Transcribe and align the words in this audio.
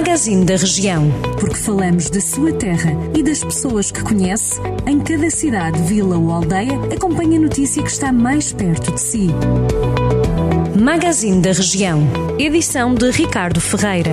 Magazine 0.00 0.46
da 0.46 0.56
Região. 0.56 1.10
Porque 1.38 1.56
falamos 1.56 2.08
da 2.08 2.22
sua 2.22 2.50
terra 2.54 2.90
e 3.14 3.22
das 3.22 3.44
pessoas 3.44 3.92
que 3.92 4.02
conhece, 4.02 4.58
em 4.86 4.98
cada 4.98 5.28
cidade, 5.28 5.78
vila 5.82 6.16
ou 6.16 6.32
aldeia, 6.32 6.72
acompanhe 6.90 7.36
a 7.36 7.40
notícia 7.40 7.82
que 7.82 7.90
está 7.90 8.10
mais 8.10 8.50
perto 8.50 8.92
de 8.92 8.98
si. 8.98 9.28
Magazine 10.74 11.42
da 11.42 11.52
Região. 11.52 12.00
Edição 12.38 12.94
de 12.94 13.10
Ricardo 13.10 13.60
Ferreira. 13.60 14.10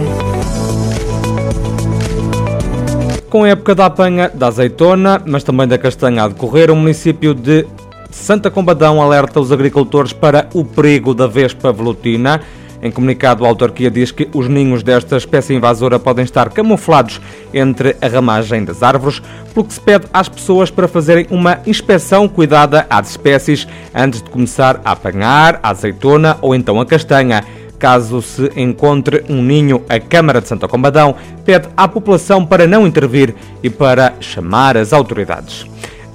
Com 3.30 3.46
a 3.46 3.48
época 3.48 3.74
da 3.74 3.86
apanha 3.86 4.30
da 4.30 4.48
azeitona, 4.48 5.24
mas 5.26 5.46
também 5.46 5.70
da 5.70 5.78
castanha 5.78 6.26
a 6.26 6.28
decorrer, 6.28 6.70
o 6.70 6.76
município 6.76 7.34
de 7.34 7.66
Santa 8.12 8.52
Combadão 8.52 9.02
alerta 9.02 9.40
os 9.40 9.54
agricultores 9.54 10.12
para 10.12 10.50
o 10.54 10.66
perigo 10.66 11.14
da 11.14 11.28
vespa 11.28 11.72
velutina. 11.72 12.42
Em 12.82 12.92
comunicado, 12.92 13.44
a 13.44 13.48
autarquia 13.48 13.90
diz 13.90 14.12
que 14.12 14.30
os 14.34 14.48
ninhos 14.48 14.84
desta 14.84 15.18
espécie 15.18 15.54
invasora 15.54 15.98
podem 15.98 16.24
estar 16.24 16.50
camuflados 16.50 17.20
entre 17.54 17.96
a 18.02 18.08
ramagem 18.08 18.64
das 18.64 18.84
árvores, 18.84 19.22
pelo 19.54 19.66
que 19.66 19.74
se 19.74 19.82
pede 19.82 20.06
às 20.14 20.30
pessoas 20.30 20.70
para 20.70 20.88
fazerem 20.88 21.26
uma 21.32 21.60
inspeção 21.66 22.28
cuidada 22.28 22.86
às 22.90 23.12
espécies 23.12 23.68
antes 23.94 24.22
de 24.22 24.30
começar 24.30 24.80
a 24.86 24.92
apanhar 24.92 25.60
a 25.64 25.70
azeitona 25.70 26.38
ou 26.42 26.54
então 26.54 26.80
a 26.80 26.86
castanha. 26.86 27.44
Caso 27.80 28.22
se 28.22 28.52
encontre 28.56 29.24
um 29.30 29.42
ninho, 29.42 29.84
a 29.88 30.00
Câmara 30.00 30.42
de 30.42 30.48
Santa 30.48 30.68
Combadão 30.68 31.16
pede 31.46 31.68
à 31.78 31.88
população 31.88 32.44
para 32.44 32.66
não 32.66 32.88
intervir 32.88 33.36
e 33.62 33.70
para 33.70 34.14
chamar 34.20 34.76
as 34.78 34.94
autoridades. 34.94 35.66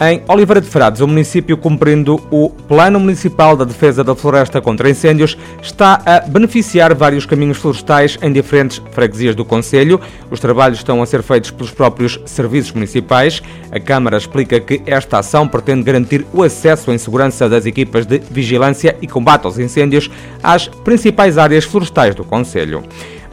Em 0.01 0.21
Oliveira 0.27 0.61
de 0.61 0.67
Frades, 0.67 1.01
o 1.01 1.07
município, 1.07 1.57
cumprindo 1.57 2.21
o 2.31 2.51
Plano 2.51 2.99
Municipal 2.99 3.57
da 3.57 3.65
Defesa 3.65 4.03
da 4.03 4.17
Floresta 4.17 4.61
contra 4.61 4.91
Incêndios, 4.91 5.39
está 5.63 6.01
a 6.05 6.21
beneficiar 6.21 6.93
vários 6.93 7.25
caminhos 7.25 7.59
florestais 7.59 8.19
em 8.21 8.33
diferentes 8.33 8.83
freguesias 8.91 9.37
do 9.37 9.45
Conselho. 9.45 10.01
Os 10.29 10.41
trabalhos 10.41 10.79
estão 10.79 11.01
a 11.01 11.07
ser 11.07 11.23
feitos 11.23 11.53
pelos 11.53 11.71
próprios 11.71 12.19
serviços 12.27 12.73
municipais. 12.73 13.43
A 13.71 13.79
Câmara 13.79 14.17
explica 14.17 14.59
que 14.59 14.83
esta 14.87 15.19
ação 15.19 15.47
pretende 15.47 15.85
garantir 15.85 16.27
o 16.33 16.43
acesso 16.43 16.91
em 16.91 16.99
segurança 16.99 17.49
das 17.49 17.65
equipas 17.65 18.05
de 18.05 18.19
vigilância 18.19 18.97
e 19.01 19.07
combate 19.07 19.45
aos 19.45 19.59
incêndios 19.59 20.11
às 20.43 20.67
principais 20.67 21.39
áreas 21.39 21.65
florestais 21.65 22.15
do 22.15 22.25
Conselho. 22.25 22.83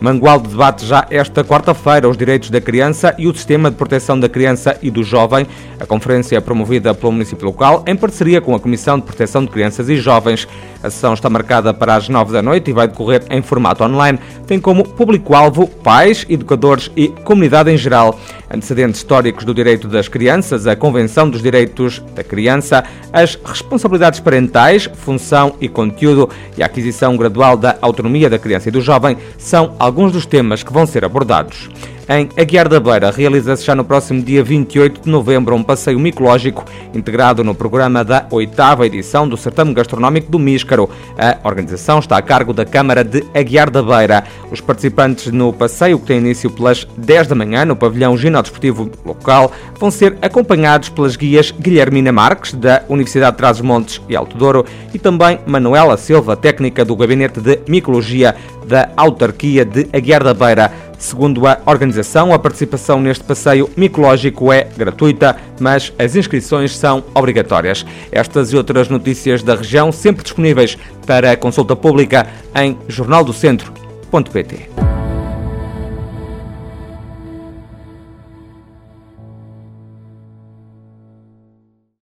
Mangualde 0.01 0.47
debate 0.47 0.85
já 0.85 1.05
esta 1.09 1.43
quarta-feira 1.43 2.07
os 2.07 2.15
direitos 2.15 2.49
da 2.49 2.61
criança 2.61 3.13
e 3.17 3.27
o 3.27 3.35
sistema 3.35 3.69
de 3.69 3.75
proteção 3.75 4.17
da 4.17 4.29
criança 4.29 4.77
e 4.81 4.89
do 4.89 5.03
jovem. 5.03 5.45
A 5.77 5.85
conferência 5.85 6.37
é 6.37 6.39
promovida 6.39 6.93
pelo 6.93 7.11
município 7.11 7.45
local 7.45 7.83
em 7.85 7.97
parceria 7.97 8.39
com 8.39 8.55
a 8.55 8.59
Comissão 8.59 8.97
de 8.97 9.05
Proteção 9.05 9.43
de 9.43 9.51
Crianças 9.51 9.89
e 9.89 9.97
Jovens. 9.97 10.47
A 10.81 10.89
sessão 10.89 11.13
está 11.13 11.29
marcada 11.29 11.73
para 11.73 11.95
as 11.95 12.07
nove 12.07 12.31
da 12.31 12.41
noite 12.41 12.69
e 12.69 12.73
vai 12.73 12.87
decorrer 12.87 13.23
em 13.29 13.41
formato 13.41 13.83
online. 13.83 14.17
Tem 14.47 14.59
como 14.59 14.83
público-alvo 14.83 15.67
pais, 15.67 16.25
educadores 16.29 16.89
e 16.95 17.09
comunidade 17.09 17.69
em 17.69 17.77
geral. 17.77 18.17
Antecedentes 18.49 19.01
históricos 19.01 19.43
do 19.43 19.53
direito 19.53 19.87
das 19.87 20.07
crianças, 20.07 20.65
a 20.67 20.75
Convenção 20.75 21.29
dos 21.29 21.41
Direitos 21.41 22.01
da 22.15 22.23
Criança, 22.23 22.83
as 23.11 23.37
responsabilidades 23.43 24.19
parentais, 24.19 24.89
função 24.93 25.55
e 25.59 25.67
conteúdo 25.67 26.29
e 26.57 26.63
a 26.63 26.65
aquisição 26.65 27.17
gradual 27.17 27.57
da 27.57 27.77
autonomia 27.81 28.29
da 28.29 28.39
criança 28.39 28.69
e 28.69 28.71
do 28.71 28.81
jovem 28.81 29.17
são 29.37 29.75
alguns 29.77 30.11
dos 30.11 30.25
temas 30.25 30.63
que 30.63 30.73
vão 30.73 30.85
ser 30.85 31.03
abordados. 31.03 31.69
Em 32.11 32.27
Aguiar 32.35 32.67
da 32.67 32.79
Beira, 32.79 33.11
realiza-se 33.11 33.63
já 33.63 33.75
no 33.75 33.85
próximo 33.85 34.19
dia 34.23 34.43
28 34.43 35.01
de 35.01 35.09
novembro 35.11 35.55
um 35.55 35.61
passeio 35.61 35.99
micológico 35.99 36.65
integrado 36.91 37.43
no 37.43 37.53
programa 37.53 38.03
da 38.03 38.25
oitava 38.31 38.87
edição 38.87 39.29
do 39.29 39.37
Certame 39.37 39.75
Gastronómico 39.75 40.31
do 40.31 40.39
Míscaro. 40.39 40.89
A 41.15 41.47
organização 41.47 41.99
está 41.99 42.17
a 42.17 42.21
cargo 42.23 42.51
da 42.51 42.65
Câmara 42.65 43.03
de 43.03 43.23
Aguiar 43.31 43.69
da 43.69 43.83
Beira. 43.83 44.23
Os 44.51 44.59
participantes 44.59 45.31
no 45.31 45.53
passeio, 45.53 45.99
que 45.99 46.07
tem 46.07 46.17
início 46.17 46.49
pelas 46.49 46.83
10 46.97 47.27
da 47.27 47.35
manhã 47.35 47.63
no 47.63 47.75
pavilhão 47.75 48.17
ginodisportivo 48.17 48.89
local, 49.05 49.51
vão 49.79 49.91
ser 49.91 50.17
acompanhados 50.19 50.89
pelas 50.89 51.15
guias 51.15 51.51
Guilhermina 51.51 52.11
Marques, 52.11 52.55
da 52.55 52.81
Universidade 52.89 53.33
de 53.33 53.37
Trás-os-Montes 53.37 54.01
e 54.09 54.15
Alto 54.15 54.35
Douro, 54.35 54.65
e 54.91 54.97
também 54.97 55.39
Manuela 55.45 55.95
Silva, 55.95 56.35
técnica 56.35 56.83
do 56.83 56.95
Gabinete 56.95 57.39
de 57.39 57.59
Micologia 57.67 58.35
da 58.65 58.89
Autarquia 58.97 59.63
de 59.63 59.87
Aguiar 59.93 60.23
da 60.23 60.33
Beira. 60.33 60.88
Segundo 60.99 61.47
a 61.47 61.61
organização, 61.65 62.33
a 62.33 62.37
participação 62.37 62.99
neste 62.99 63.23
passeio 63.23 63.69
micológico 63.77 64.51
é 64.51 64.67
gratuita, 64.77 65.37
mas 65.57 65.93
as 65.97 66.17
inscrições 66.17 66.77
são 66.77 67.05
obrigatórias. 67.15 67.85
Estas 68.11 68.51
e 68.51 68.57
outras 68.57 68.89
notícias 68.89 69.41
da 69.41 69.55
região 69.55 69.93
sempre 69.93 70.23
disponíveis 70.23 70.77
para 71.07 71.37
consulta 71.37 71.73
pública 71.73 72.27
em 72.53 72.77
jornaldocentro.pt. 72.89 74.88